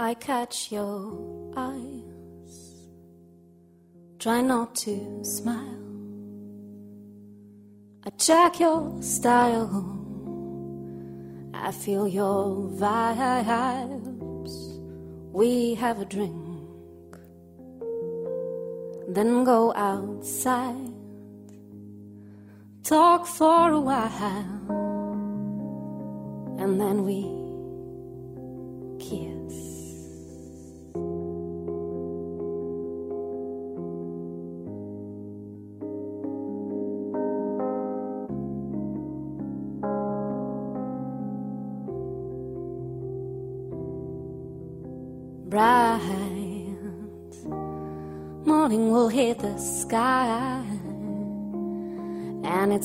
[0.00, 1.12] I catch your
[1.54, 2.88] eyes.
[4.18, 5.84] Try not to smile.
[8.06, 10.00] I check your style.
[11.52, 13.60] I feel your vibes.
[15.32, 17.18] We have a drink.
[19.06, 20.94] Then go outside.
[22.84, 24.64] Talk for a while.
[26.58, 27.39] And then we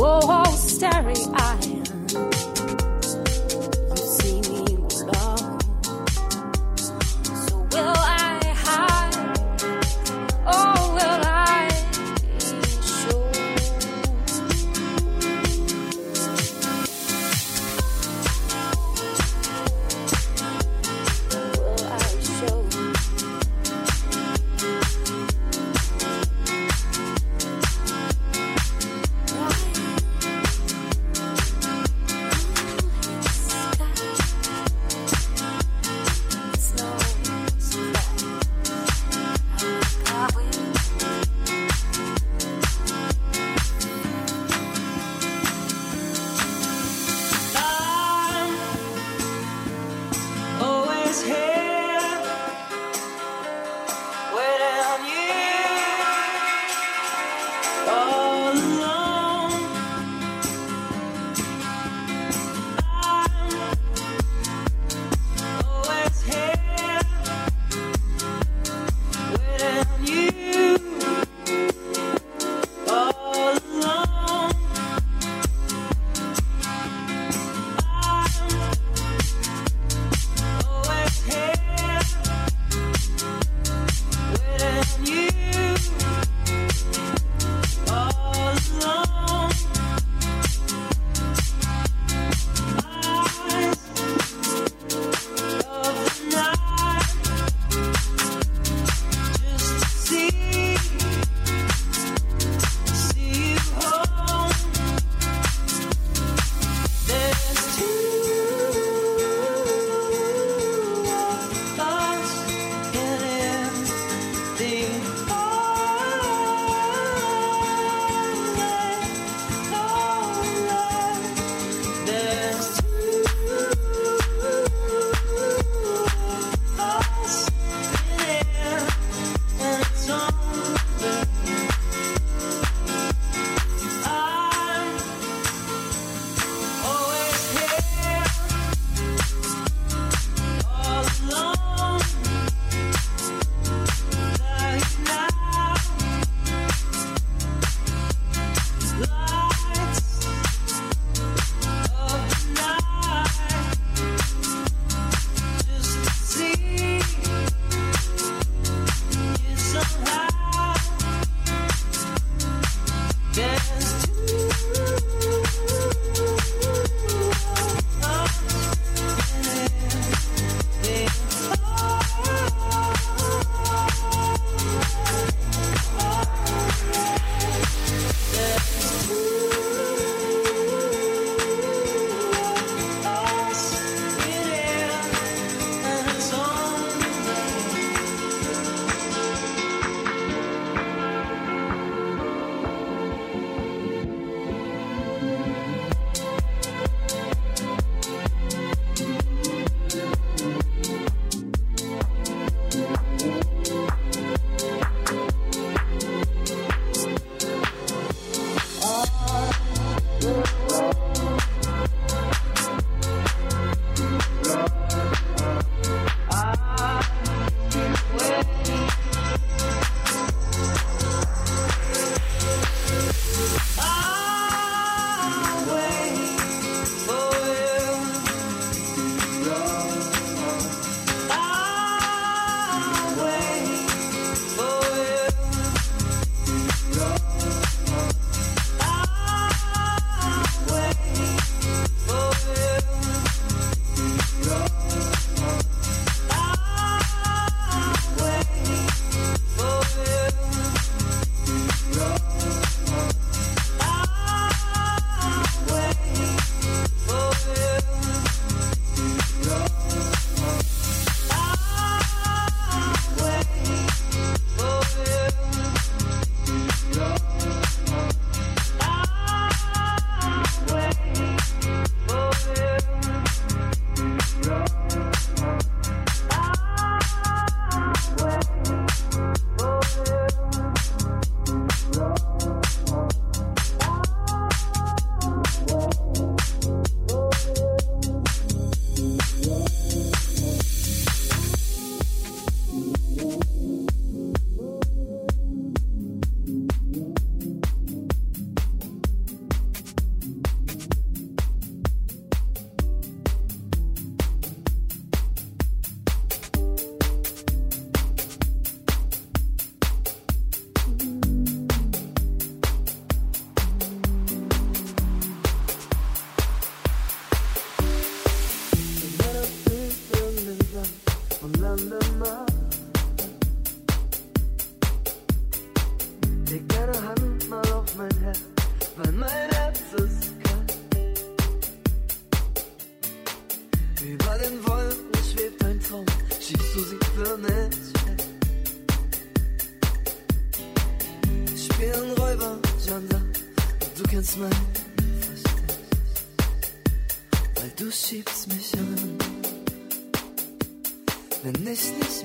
[0.00, 1.16] oh, staring.
[1.36, 1.49] eyed.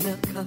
[0.04, 0.46] mehr kann.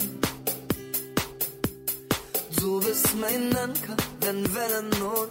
[2.61, 5.31] Du bist mein Anker, wenn Wellen Not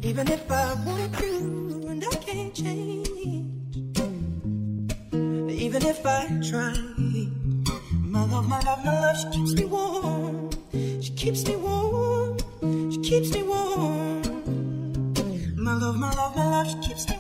[0.03, 3.99] even if I wanted to, and I can't change.
[5.65, 6.75] Even if I try,
[8.01, 10.51] my love, my love, my love, she keeps me warm.
[11.03, 12.39] She keeps me warm.
[12.91, 14.23] She keeps me warm.
[15.57, 17.20] My love, my love, my love, she keeps me.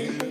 [0.00, 0.27] Yeah.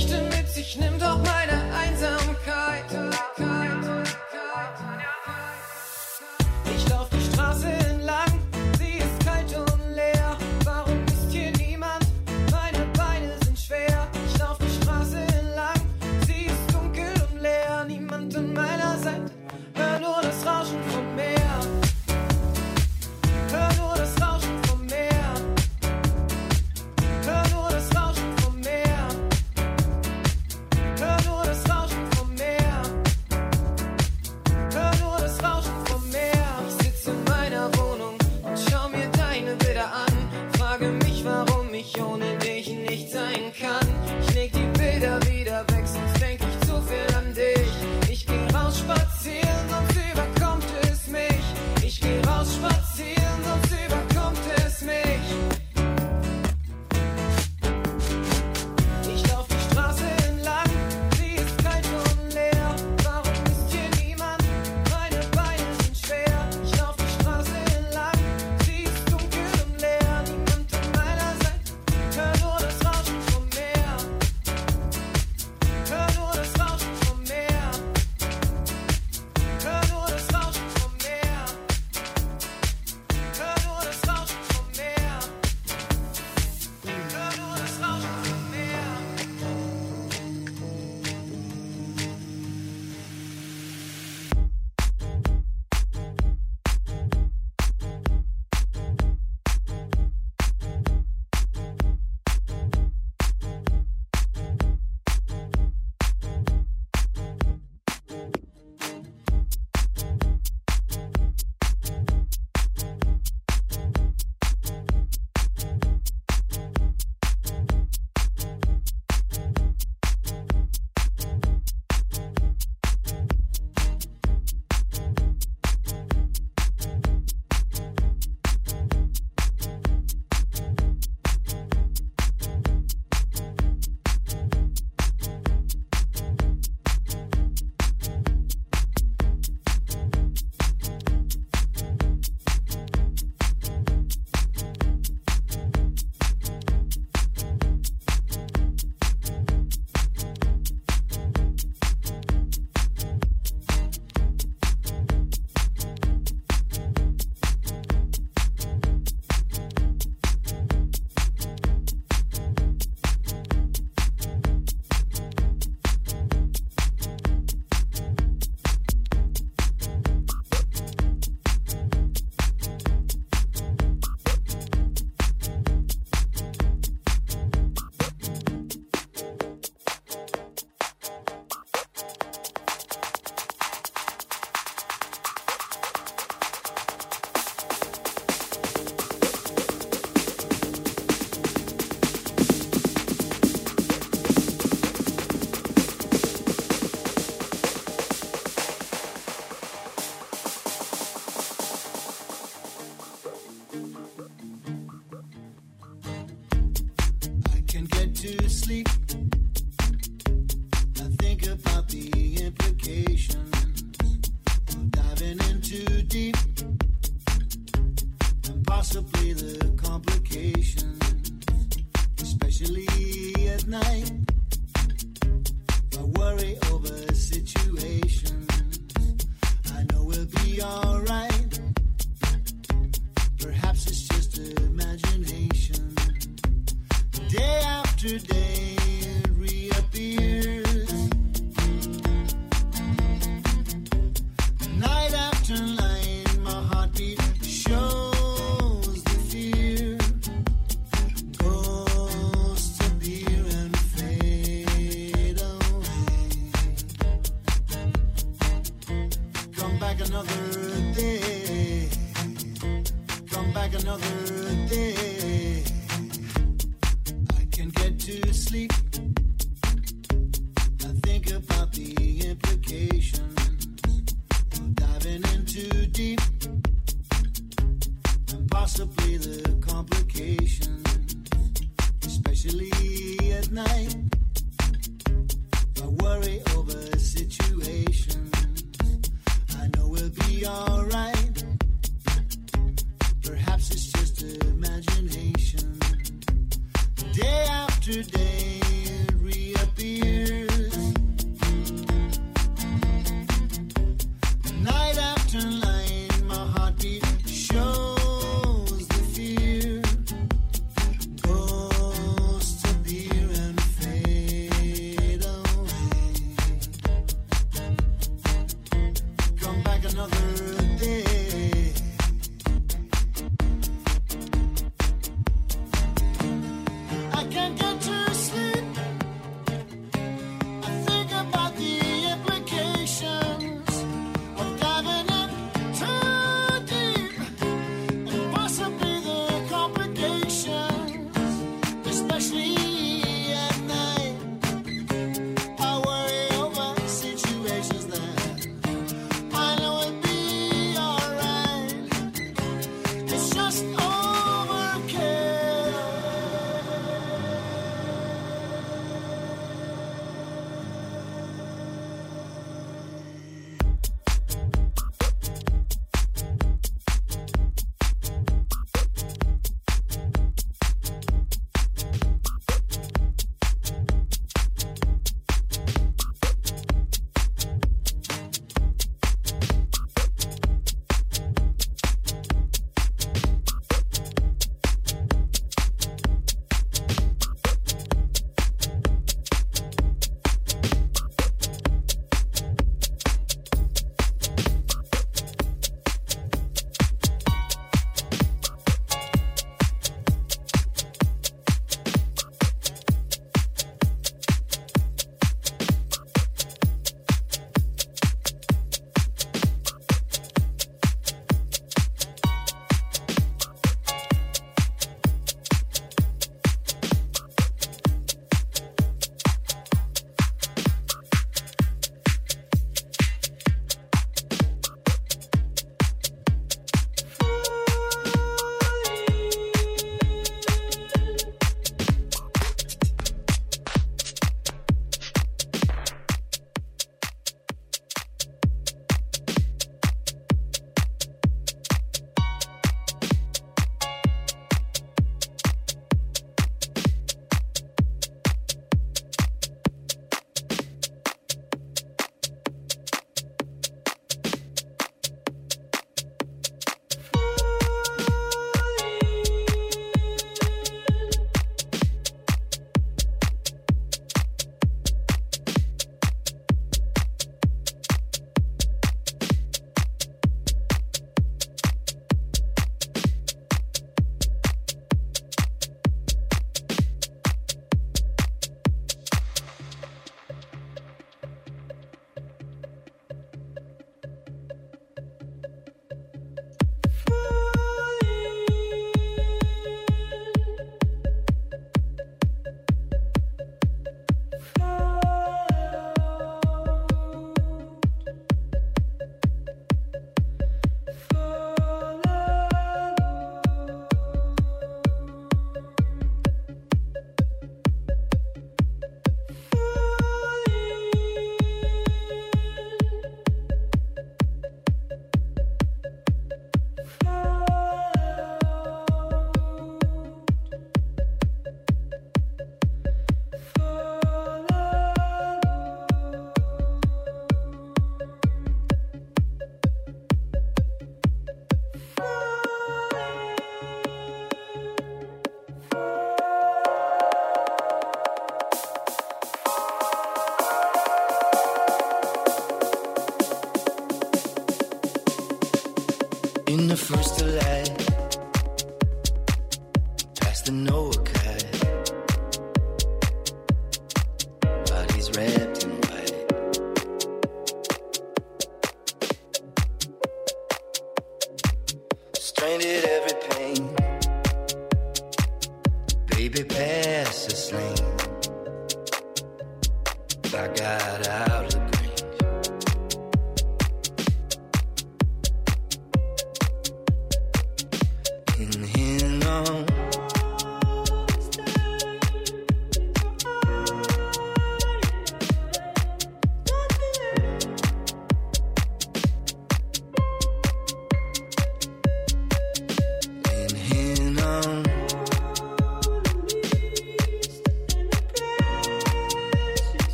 [0.00, 1.57] Geschichte mit sich nimmt, auch meine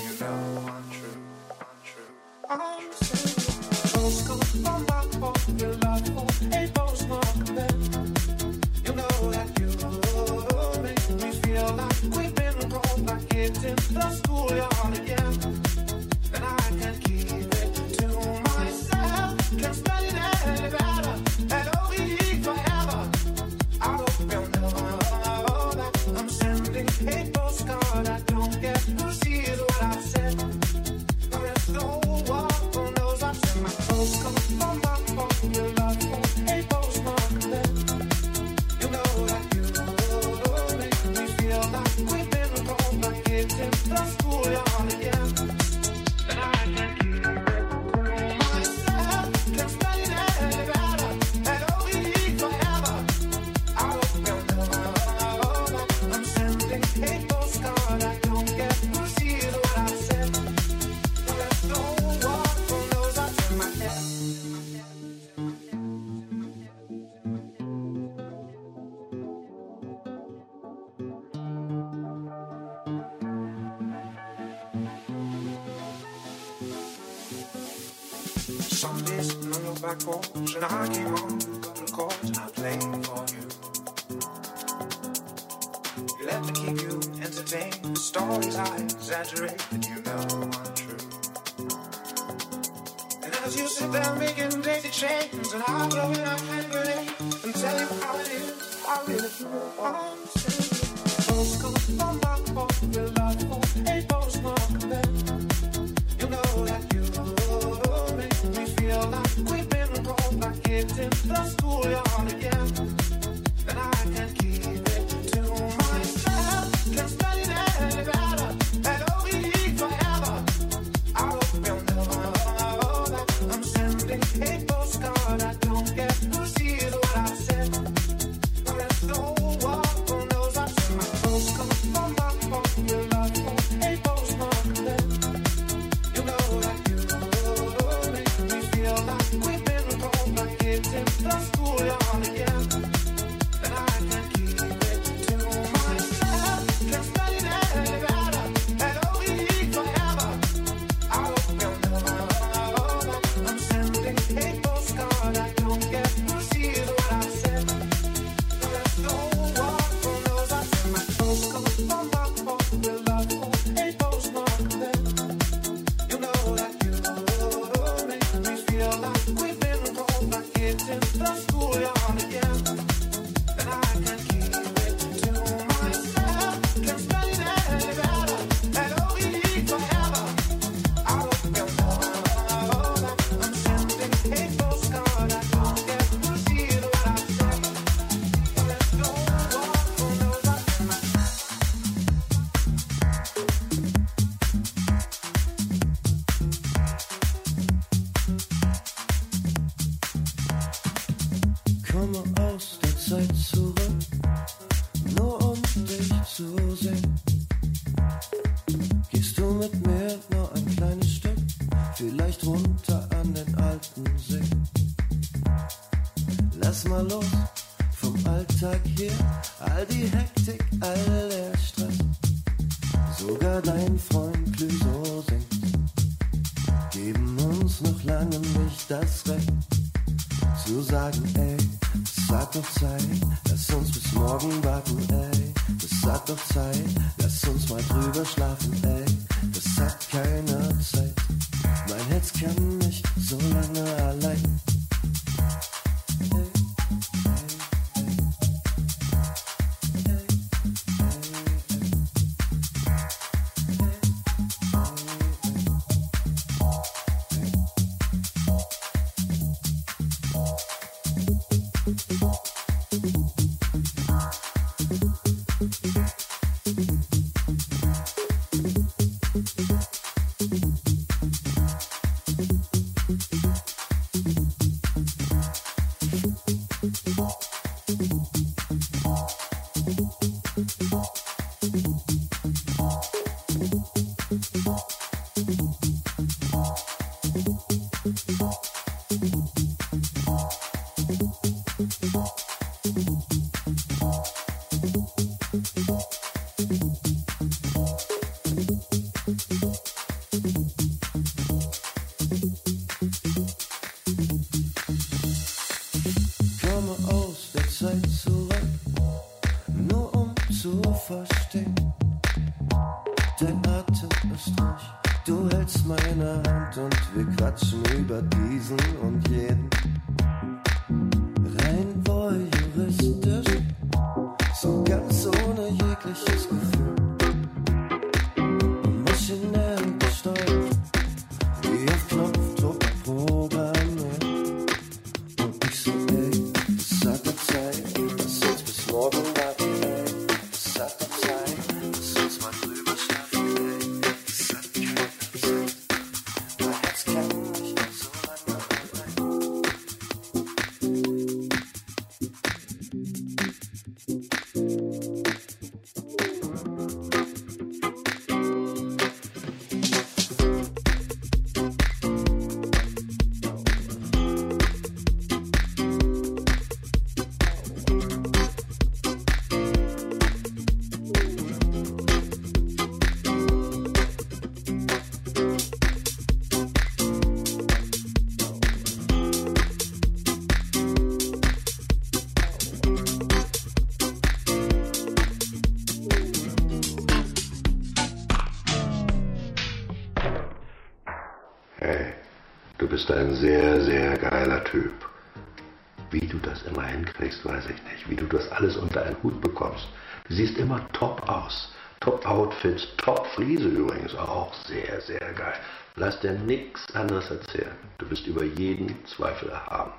[397.29, 398.09] kriegst, weiß ich nicht.
[398.09, 399.87] Wie du das alles unter einen Hut bekommst.
[400.29, 401.71] Du siehst immer top aus.
[402.01, 404.55] Top Outfits, Top Friese übrigens auch.
[404.67, 405.53] Sehr, sehr geil.
[405.97, 407.73] Lass dir nichts anderes erzählen.
[407.99, 409.91] Du bist über jeden Zweifel erhaben.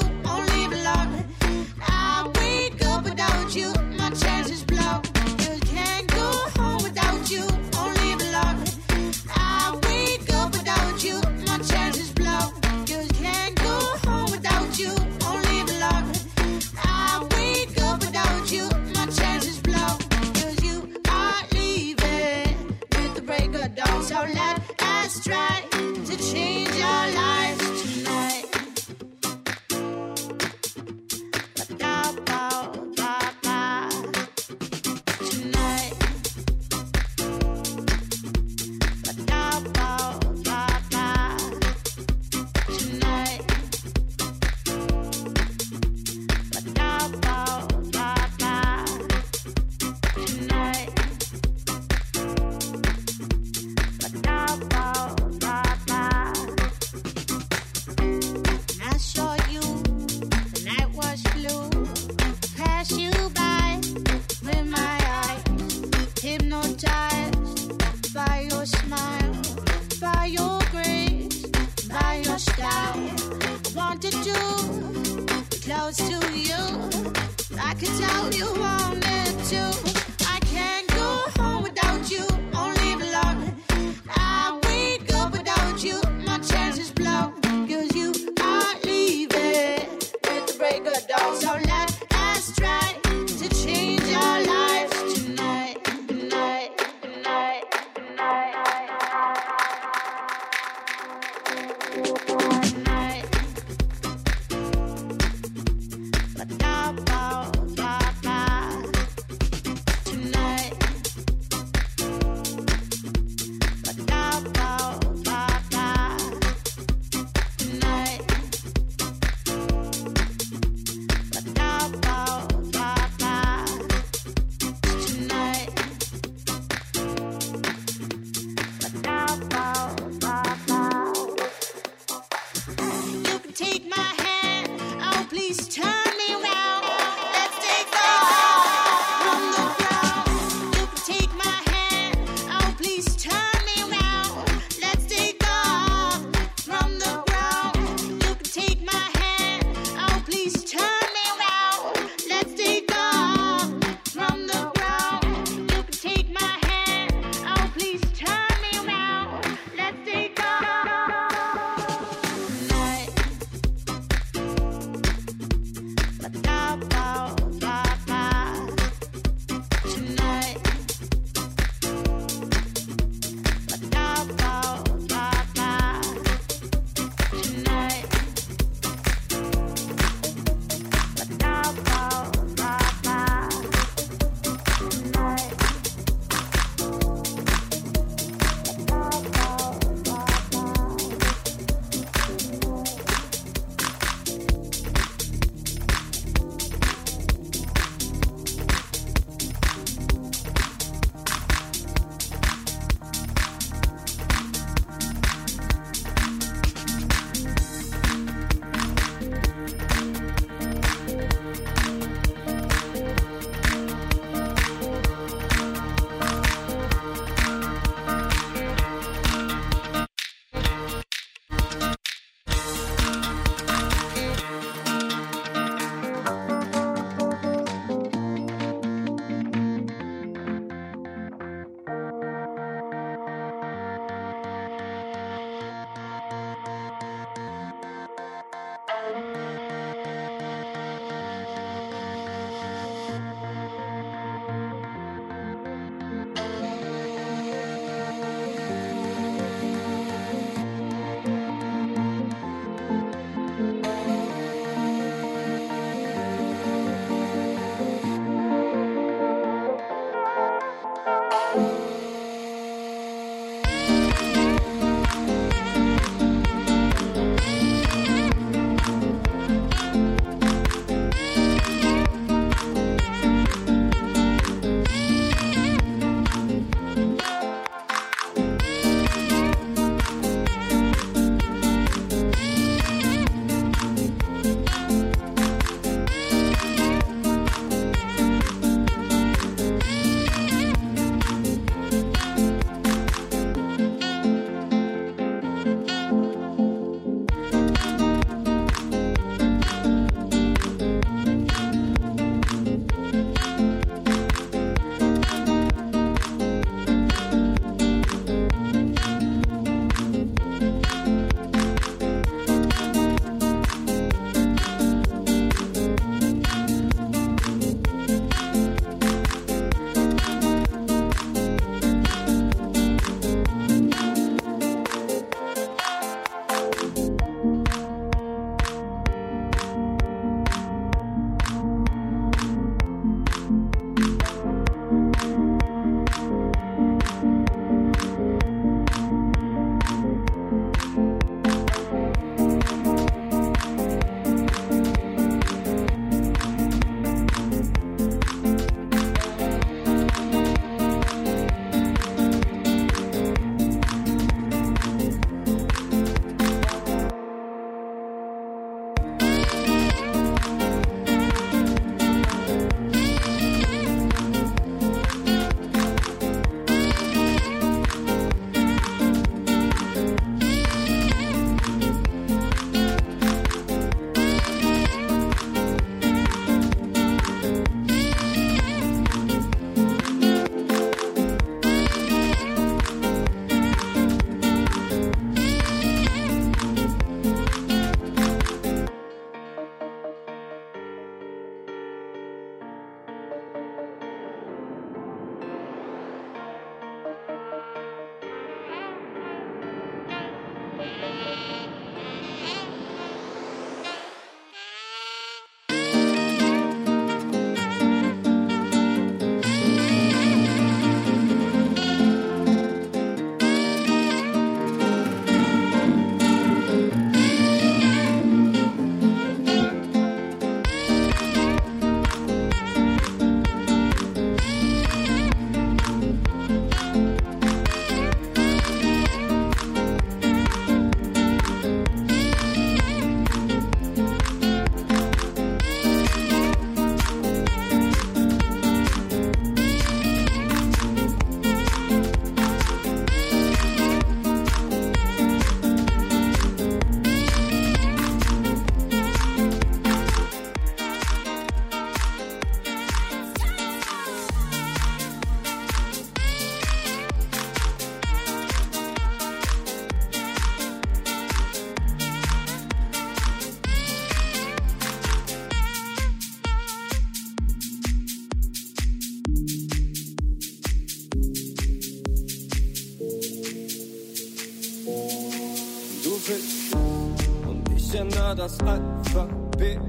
[478.36, 479.80] das Alphabet,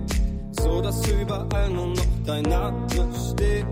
[0.61, 2.77] so dass überall nur noch dein Name
[3.29, 3.67] steht.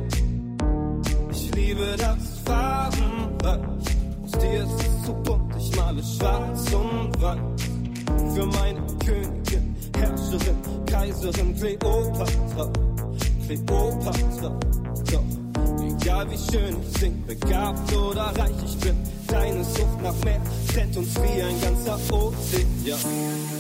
[1.33, 3.85] Ich liebe das Farbenreich,
[4.25, 8.35] aus dir ist es zu bunt, ich male schwarz und weiß.
[8.35, 10.57] Für meine Königin, Herrscherin,
[10.87, 12.71] Kaiserin, Kleopatra,
[13.47, 14.59] Kleopatra,
[15.11, 15.81] doch.
[15.83, 20.41] Egal wie schön ich sing, begabt oder reich ich bin, deine Sucht nach mehr
[20.73, 23.60] trennt uns wie ein ganzer Ozean.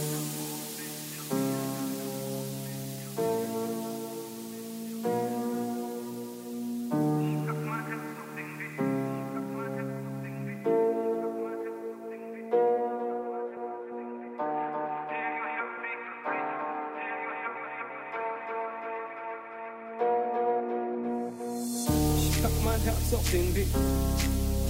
[23.20, 23.66] auf den Beat.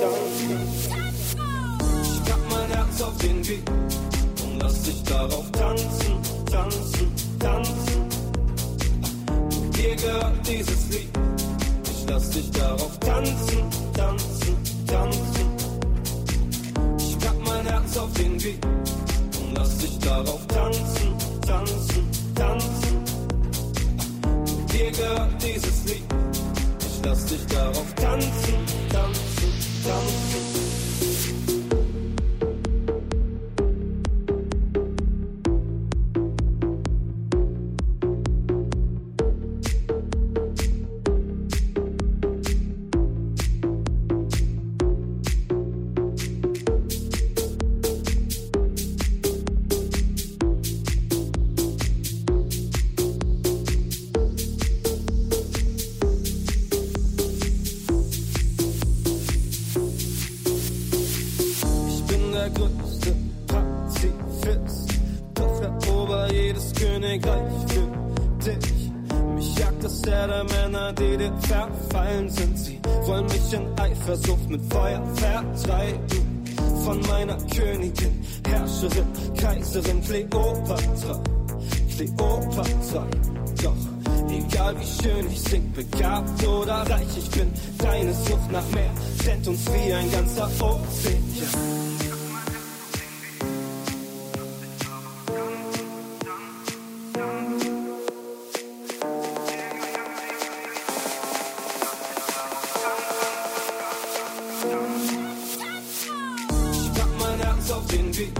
[0.00, 0.98] tanzen,
[1.34, 1.98] tanzen.
[2.02, 3.62] Ich pack mein Herz auf den Weg.
[4.42, 6.18] und lass dich darauf tanzen,
[6.50, 8.08] tanzen, tanzen.
[9.72, 11.10] Dir gehört dieses Lied.
[11.84, 13.62] Ich lass dich darauf tanzen,
[13.94, 14.56] tanzen,
[14.88, 15.47] tanzen
[18.08, 18.58] auf den Weg
[19.40, 21.14] und lass dich darauf tanzen,
[21.46, 23.04] tanzen, tanzen.
[24.72, 26.04] Dir gehört dieses Lied,
[26.80, 28.54] ich lass dich darauf tanzen,
[28.90, 29.52] tanzen,
[29.84, 30.67] tanzen.
[108.18, 108.32] Booty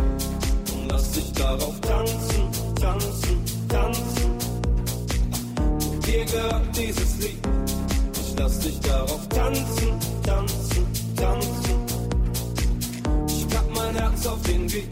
[0.74, 2.50] und lass dich darauf tanzen,
[2.80, 4.38] tanzen, tanzen.
[6.05, 7.38] dir gehört dieses Lied.
[8.20, 9.92] Ich lass dich darauf tanzen,
[10.24, 10.84] tanzen,
[11.14, 11.76] tanzen.
[13.28, 14.88] Ich pack mein Herz auf den Weg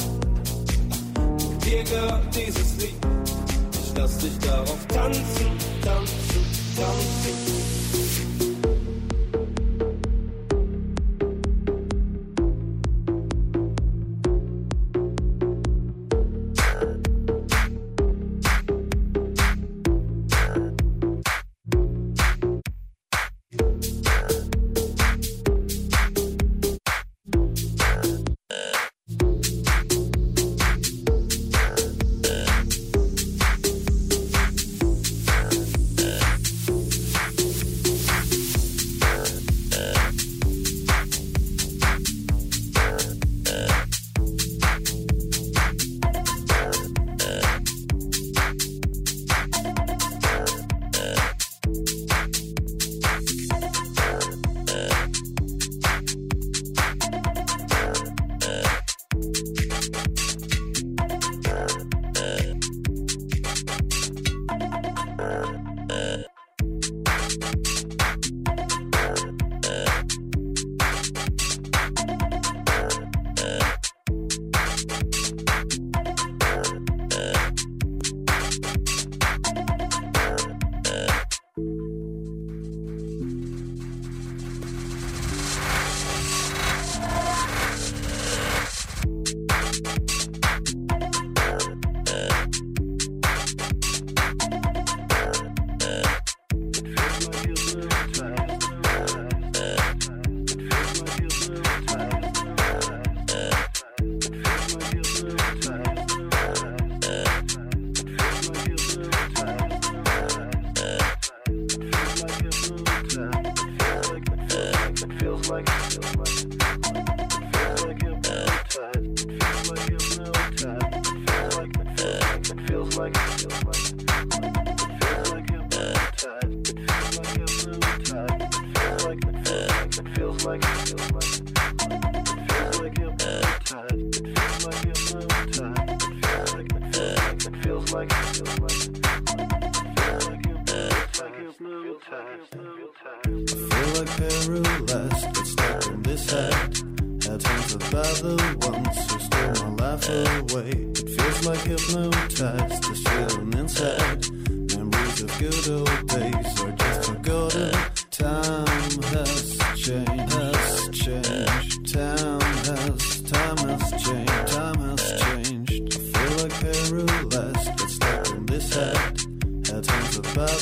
[1.63, 2.95] dir gehört dieses Lied.
[3.83, 5.51] Ich lass dich darauf tanzen,
[5.83, 6.41] tanzen,
[6.75, 7.60] tanzen.